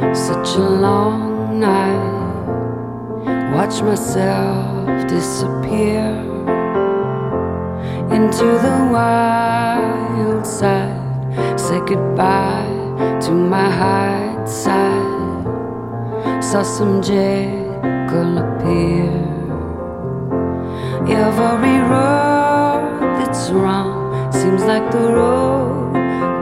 [0.00, 2.18] Such a long night.
[3.52, 6.06] Watch myself disappear
[8.10, 11.58] into the wild side.
[11.58, 15.44] Say goodbye to my high side.
[16.44, 19.10] Saw some Jekyll appear.
[21.08, 25.96] Every road that's wrong seems like the road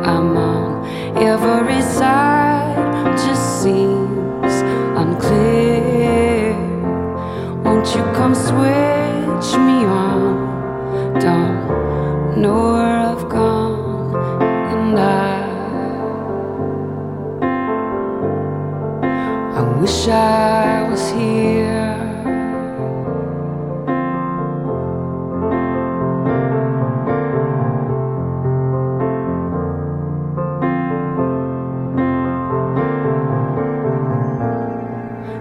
[0.05, 1.17] I'm on.
[1.17, 2.36] Every side
[9.43, 11.19] switch me on?
[11.21, 14.15] Don't know where I've gone,
[14.73, 15.47] and I.
[19.59, 21.95] I wish I was here.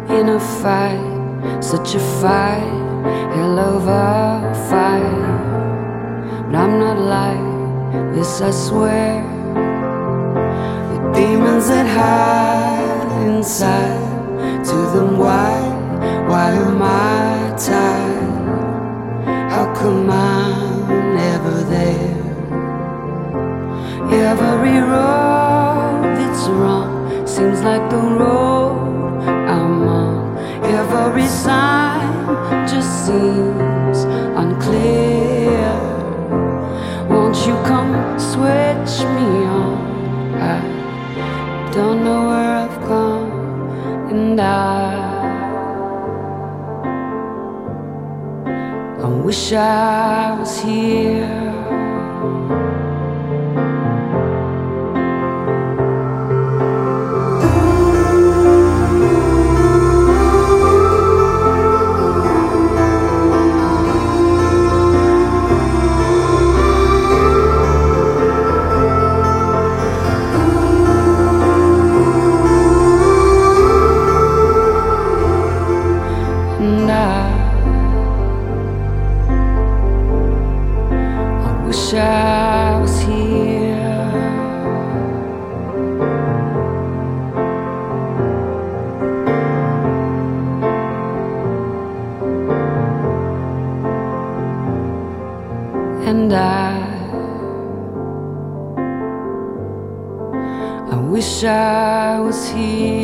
[0.09, 2.84] In a fight, such a fight,
[3.35, 5.25] hell of a fight.
[6.45, 9.21] But I'm not like this, I swear.
[10.91, 14.03] The demons that hide inside,
[14.69, 15.53] to them, why,
[16.29, 18.35] why am I tied?
[19.53, 22.15] How come I'm never there?
[24.31, 30.37] Every road that's wrong seems like the road I'm on.
[30.63, 31.84] Every sign
[33.05, 33.99] seems
[34.41, 35.73] unclear.
[37.07, 39.29] Won't you come switch me
[39.61, 39.75] on?
[40.53, 40.57] I
[41.71, 43.29] don't know where I've gone,
[44.11, 45.15] and I.
[49.03, 49.94] I wish I
[101.47, 102.94] I was here.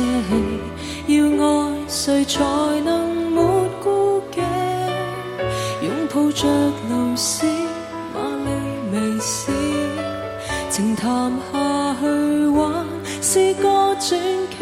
[0.00, 0.32] 舍，
[1.06, 1.48] 要爱
[1.88, 2.38] 谁才
[2.84, 2.88] 能
[3.32, 3.38] 没
[3.82, 4.40] 顾忌？
[5.82, 6.46] 拥抱着
[6.88, 7.46] 露丝，
[8.14, 8.48] 万里
[8.92, 9.52] 微笑，
[10.68, 12.04] 情谈下去
[12.50, 12.84] 还
[13.22, 13.62] 是个
[13.98, 14.08] 传
[14.50, 14.59] 奇。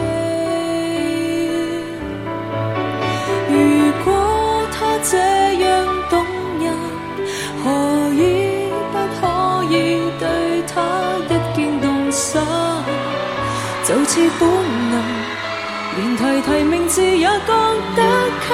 [16.88, 17.52] 字也觉
[17.96, 18.00] 得
[18.44, 18.48] 吸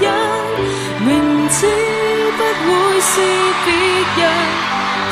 [0.00, 0.06] 引。
[1.06, 1.08] 明
[1.48, 1.66] 知
[2.36, 3.12] 不会是
[3.64, 3.66] 别
[4.18, 4.22] 人，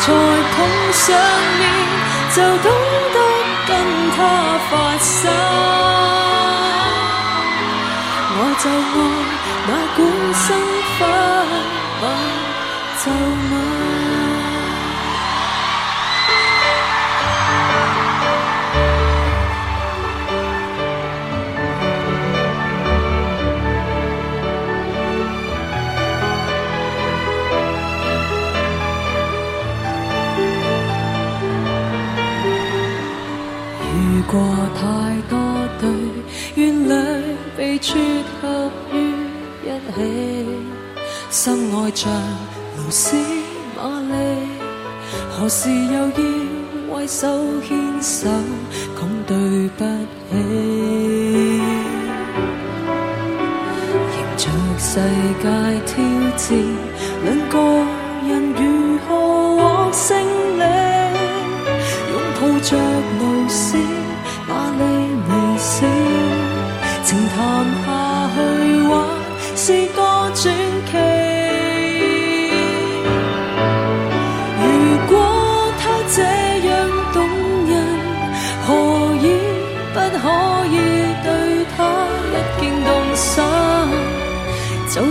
[0.00, 0.04] 才
[0.52, 0.54] 碰
[0.92, 1.04] 上
[1.58, 1.62] 面
[2.34, 2.66] 就懂
[3.14, 3.16] 得
[3.66, 3.70] 跟
[4.16, 4.18] 他
[4.68, 5.10] 发生。
[8.38, 8.94] 我就看
[9.66, 9.98] 那管
[10.34, 10.46] 生
[10.98, 11.00] 分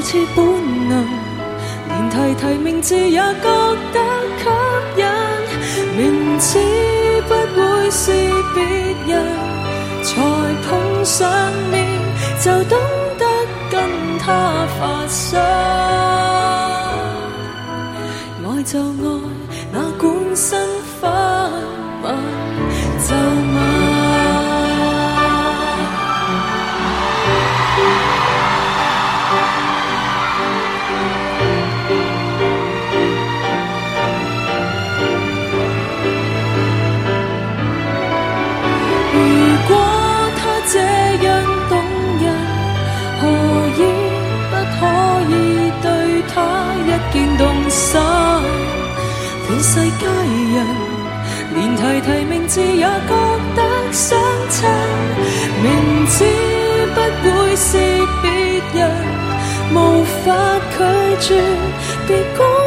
[0.06, 0.46] 似本
[0.88, 1.04] 能，
[1.90, 3.50] 连提提名字也覺
[3.92, 3.98] 得
[4.38, 4.46] 吸
[5.02, 5.04] 引，
[5.98, 6.60] 明知
[7.28, 8.12] 不會是
[8.54, 8.58] 別
[9.08, 9.14] 人，
[10.04, 10.12] 才
[10.70, 11.18] 碰上
[11.72, 11.74] 面
[12.40, 12.78] 就懂
[13.18, 13.26] 得
[13.72, 13.74] 跟
[14.20, 15.42] 他發生。
[18.48, 19.06] 愛就愛，
[19.74, 20.04] 哪管
[20.36, 20.62] 身
[21.02, 21.12] 份
[52.48, 53.14] 字也觉
[53.56, 54.20] 得相
[54.50, 54.70] 衬，
[55.64, 56.24] 明知
[56.94, 56.98] 不
[57.30, 57.78] 会是
[58.22, 58.92] 别人，
[59.74, 60.34] 无法
[60.78, 61.28] 拒绝
[62.08, 62.65] 别。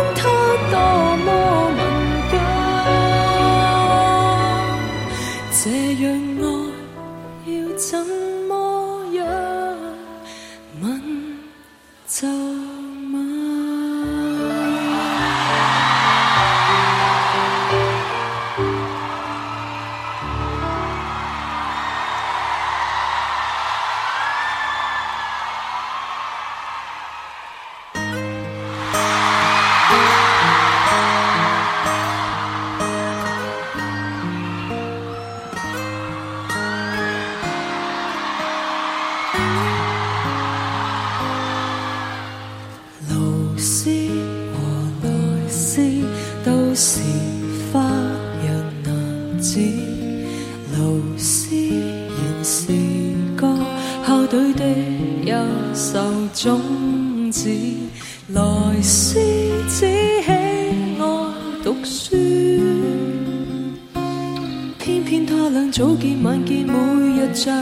[67.45, 67.53] 着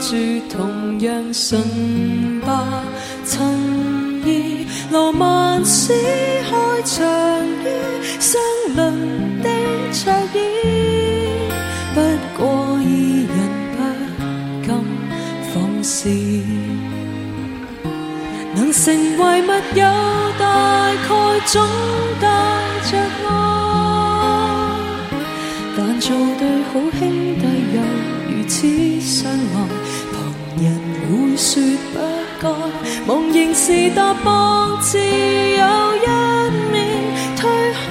[0.00, 0.16] 住
[0.48, 2.48] 同樣純白
[3.26, 3.36] 衬
[4.24, 4.66] 衣。
[4.90, 6.50] 羅曼史開
[6.84, 6.96] 場
[7.64, 7.66] 於
[8.18, 9.48] 相邻的
[9.92, 10.36] 桌椅，
[11.94, 11.96] 不
[12.38, 12.40] 過
[12.76, 12.82] 二
[13.34, 13.38] 人
[13.76, 13.78] 不
[14.66, 14.68] 敢
[15.52, 16.08] 放肆。
[18.54, 19.82] 能成為密友，
[20.38, 20.42] 大
[21.06, 21.08] 概
[21.44, 21.54] 總
[22.20, 22.24] 帶
[22.90, 22.92] 着
[23.28, 23.30] 愛。
[25.76, 26.06] 但做
[26.38, 26.42] 對
[26.72, 27.00] 好兄
[28.58, 28.64] 此
[29.02, 29.36] 相愛，
[30.12, 30.16] 旁
[30.56, 30.64] 人
[31.10, 31.94] 会说不
[32.40, 32.48] 該，
[33.06, 35.04] 忘形時搭膊自有
[35.98, 36.06] 一
[36.72, 36.74] 面
[37.36, 37.84] 退开，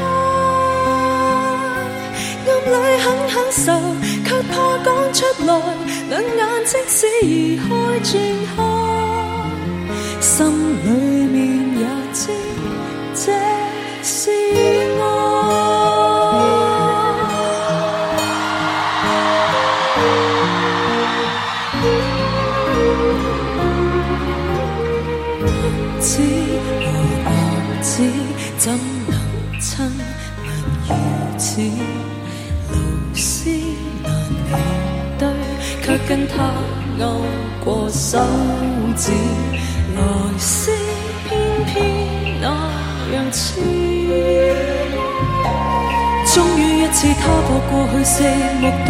[2.48, 3.66] 暗里很享受，
[4.26, 5.52] 却怕讲出来，
[6.10, 7.64] 两眼即使移开，
[8.02, 8.12] 转
[8.58, 8.58] 开，
[10.20, 10.34] 心
[10.84, 10.88] 里
[36.36, 36.40] 他
[37.00, 37.04] 勾
[37.64, 38.20] 过手
[38.96, 39.12] 指。
[39.96, 40.02] 來
[40.38, 40.72] 師
[41.28, 41.32] 偏
[41.66, 41.74] 偏
[42.42, 42.46] 那
[43.14, 43.62] 樣痴。
[46.26, 48.24] 終於一次，他撲過去，四
[48.60, 48.90] 目對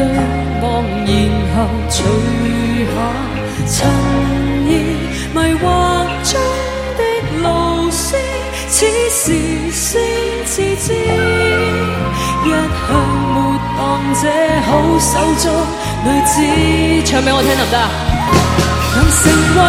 [0.64, 0.66] 望，
[1.06, 1.08] 然
[1.54, 1.56] 後
[1.92, 1.96] 除
[2.92, 2.96] 下
[3.68, 3.78] 襯
[4.68, 4.72] 衣，
[5.32, 5.64] 迷惑
[6.24, 6.34] 中
[6.98, 7.00] 的
[7.44, 7.46] 露
[7.92, 8.18] 丝，
[8.68, 8.76] 此
[9.12, 9.24] 時
[9.72, 10.02] 先
[14.22, 14.24] 这
[14.62, 14.70] 好
[15.00, 15.44] 手足
[16.04, 16.34] 女子。
[17.06, 17.90] 唱俾我听得唔得啊？
[18.96, 19.24] 能成
[19.56, 19.60] 为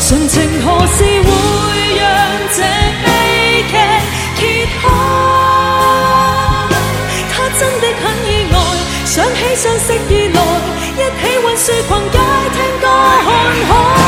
[0.00, 0.34] 纯情
[0.64, 1.28] 何时会
[1.94, 2.02] 让
[2.56, 2.58] 这
[3.04, 3.06] 悲
[3.70, 3.72] 剧
[4.36, 4.40] 揭
[4.80, 4.82] 开？
[7.32, 8.54] 他真的很意外，
[9.04, 10.12] 想起相识以，
[11.00, 12.18] 一起混雪狂街
[12.52, 13.99] 听歌看海。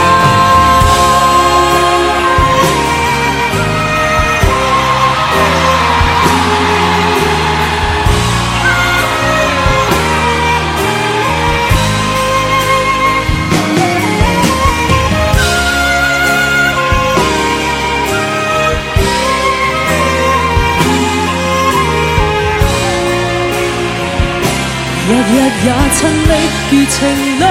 [26.72, 26.96] 如情
[27.38, 27.44] 侶，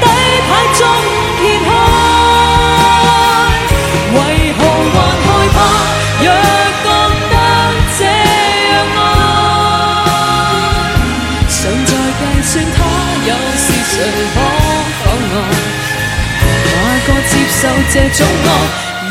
[0.00, 0.06] 底
[0.46, 0.48] 牌
[0.78, 0.80] 中
[1.42, 1.68] 揭开。
[4.14, 4.16] 為
[4.56, 4.60] 何
[4.94, 4.96] 還
[5.26, 5.58] 害怕？
[6.22, 6.24] 若
[6.84, 6.86] 覺
[7.32, 7.34] 得
[7.98, 9.02] 這樣愛，
[11.50, 12.78] 常在計算他
[13.26, 13.92] 又是誰
[14.34, 14.36] 可
[15.02, 15.36] 否爱？
[16.70, 16.74] 哪
[17.06, 17.60] 個接受
[17.92, 18.48] 這種愛？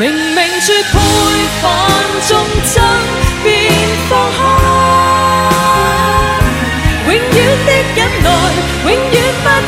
[0.00, 0.02] 明
[0.34, 0.94] 明絕配，
[1.60, 1.62] 反
[2.26, 2.30] 中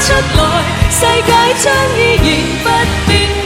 [0.00, 0.42] 出来，
[0.90, 1.32] 世界
[1.62, 1.98] 将依
[2.64, 2.66] 然
[3.04, 3.41] 不变。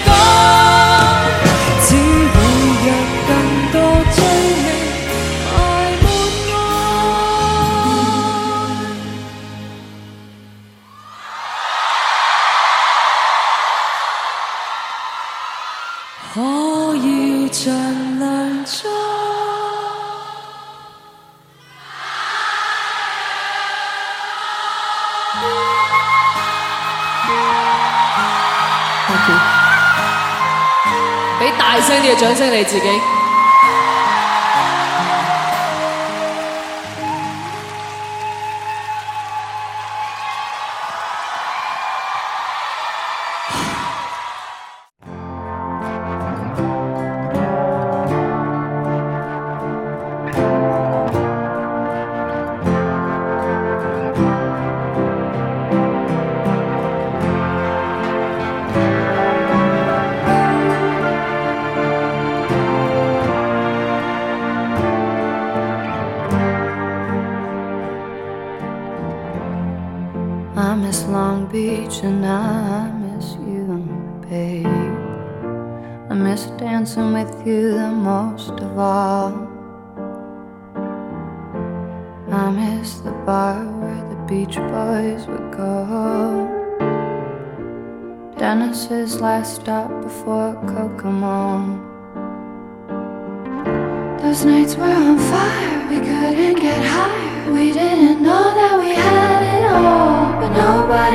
[32.18, 33.15] 掌声你自己。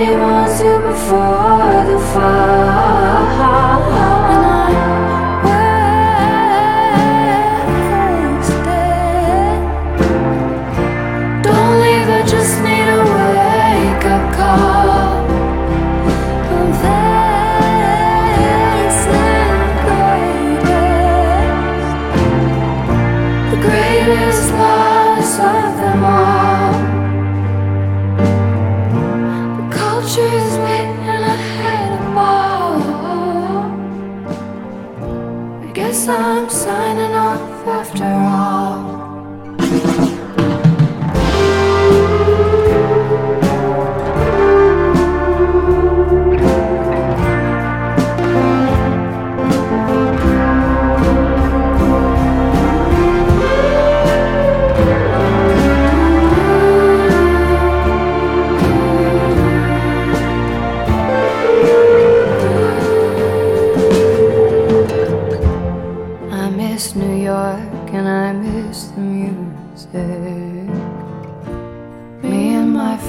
[0.10, 2.71] Wants you before the fall.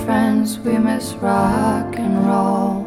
[0.05, 2.87] Friends, we miss rock and roll.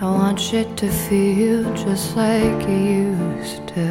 [0.00, 3.88] I want shit to feel just like it used to.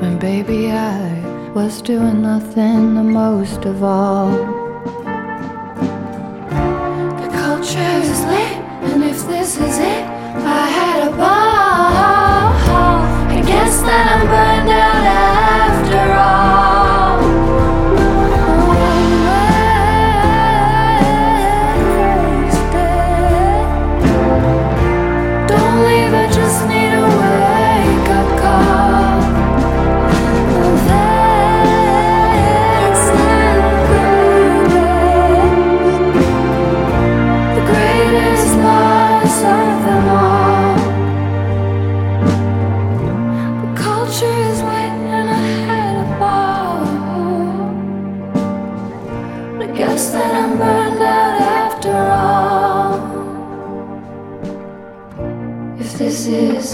[0.00, 1.20] When baby I
[1.54, 4.53] was doing nothing the most of all.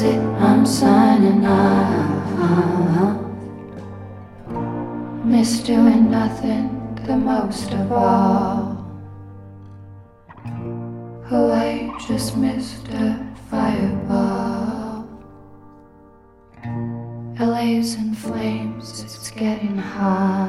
[0.03, 3.21] I'm signing off.
[5.25, 8.79] Miss doing nothing the most of all.
[11.31, 15.07] Oh, I just missed a fireball.
[17.39, 20.40] LA's in flames, it's getting hot.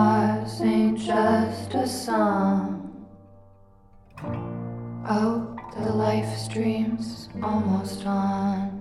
[0.00, 3.06] Mars ain't just a song.
[5.06, 8.79] Oh, the life stream's almost on.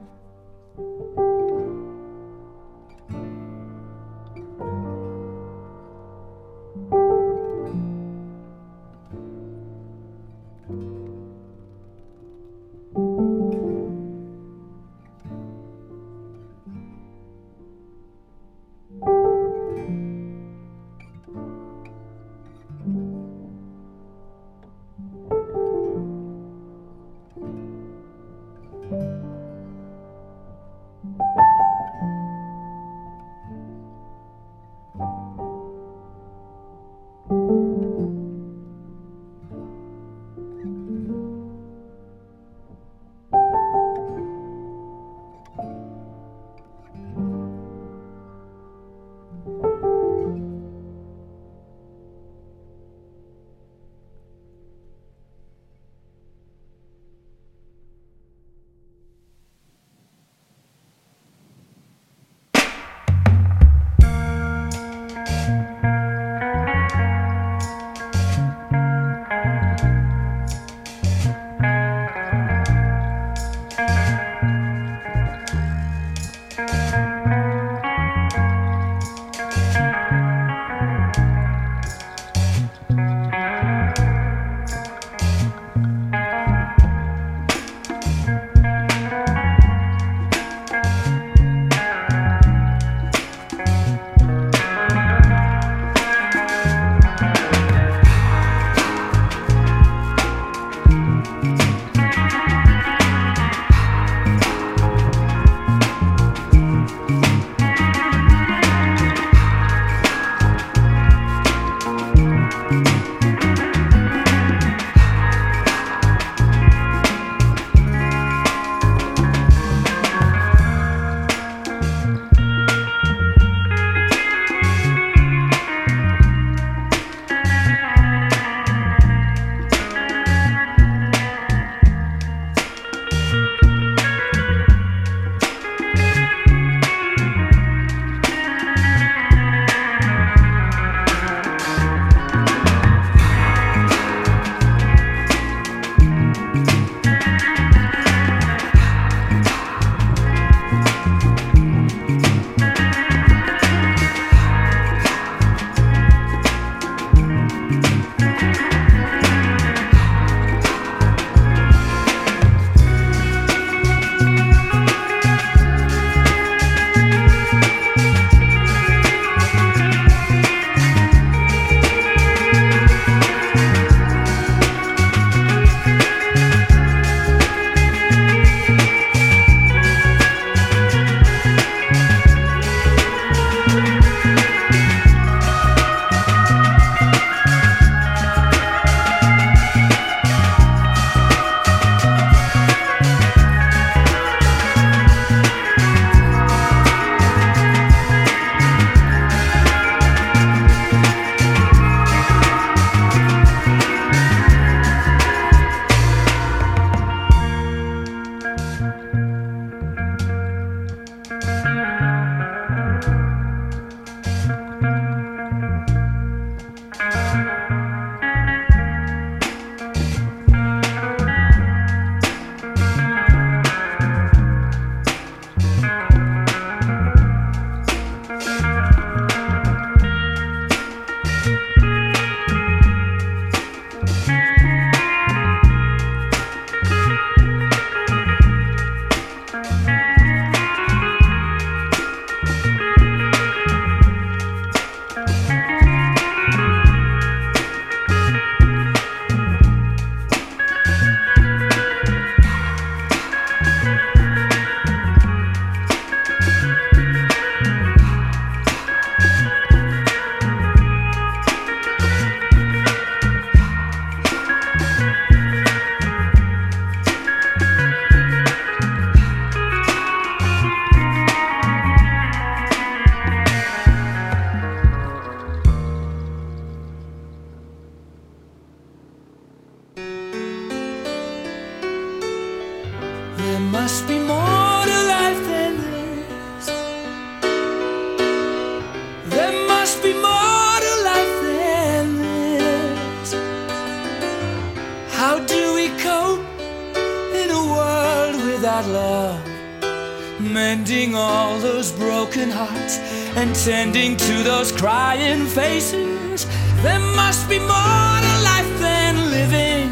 [300.69, 302.99] Mending all those broken hearts
[303.39, 306.45] and tending to those crying faces.
[306.83, 309.89] There must be more to life than living.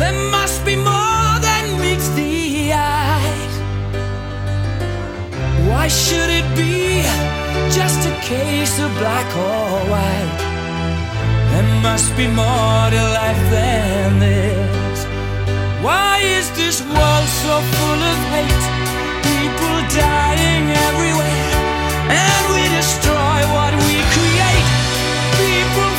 [0.00, 3.44] There must be more than meets the eye.
[5.68, 7.02] Why should it be
[7.78, 10.40] just a case of black or white?
[11.52, 14.51] There must be more to life than this.
[15.82, 18.64] Why is this world so full of hate?
[19.26, 21.50] People dying everywhere,
[22.06, 24.68] and we destroy what we create.
[25.42, 25.91] People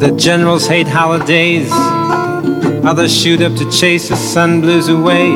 [0.00, 1.68] The generals hate holidays,
[2.82, 5.32] others shoot up to chase the sun blues away.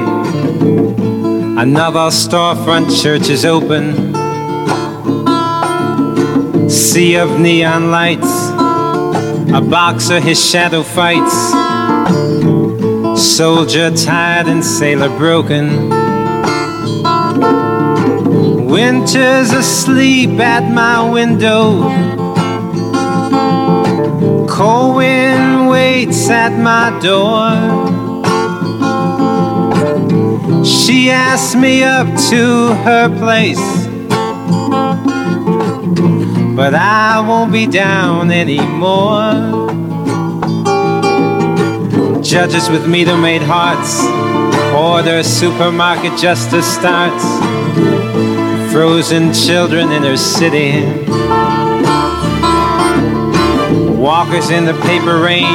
[1.61, 4.15] Another storefront church is open.
[6.71, 8.49] Sea of neon lights,
[9.53, 11.35] a boxer his shadow fights.
[13.21, 15.91] Soldier tired and sailor broken.
[18.67, 22.24] Winter's asleep at my window.
[24.49, 27.51] Cold wind waits at my door.
[30.65, 33.87] She asked me up to her place.
[36.57, 39.33] But I won't be down anymore.
[42.23, 44.03] Judges with meter made hearts.
[44.75, 47.25] Order supermarket justice starts.
[48.73, 50.83] Frozen children in her city.
[54.05, 55.49] Walkers in the paper rain.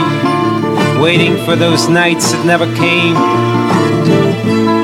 [1.00, 3.14] Waiting for those nights that never came.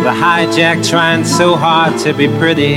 [0.04, 2.76] The hijack trying so hard to be pretty.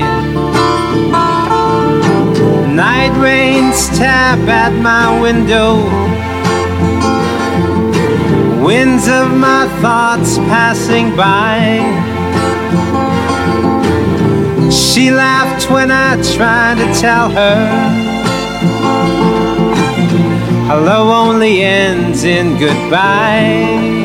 [2.72, 5.76] Night rains tap at my window.
[8.64, 11.84] Winds of my thoughts passing by.
[14.70, 18.07] She laughed when I tried to tell her.
[20.70, 23.97] Hello only ends in goodbye.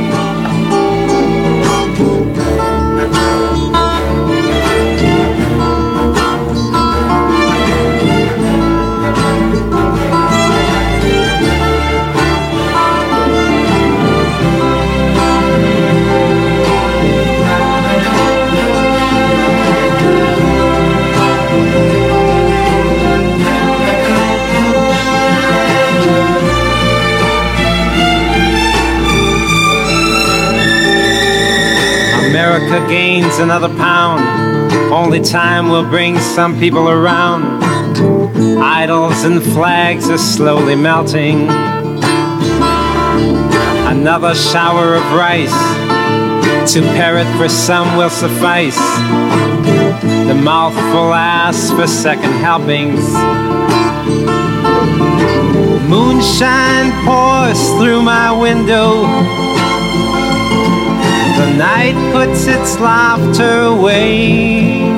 [33.34, 34.22] Gains another pound.
[34.94, 37.64] Only time will bring some people around.
[38.62, 41.50] Idols and flags are slowly melting.
[43.90, 45.58] Another shower of rice
[46.74, 48.78] to parrot for some will suffice.
[50.28, 53.04] The mouthful asks for second helpings.
[55.90, 59.53] Moonshine pours through my window.
[61.58, 64.90] Night puts its laughter away.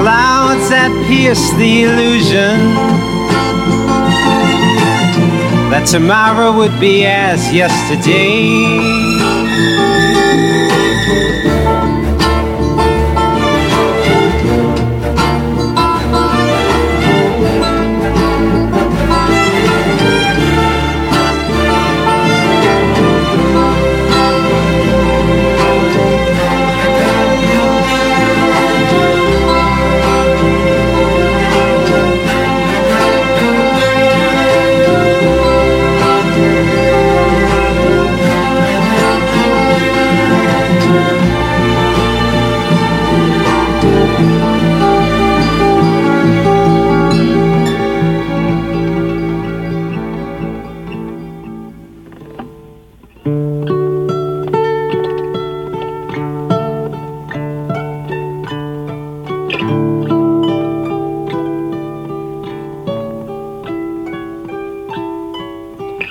[0.00, 2.58] Clouds that pierce the illusion
[5.70, 9.11] that tomorrow would be as yesterday.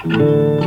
[0.03, 0.60] You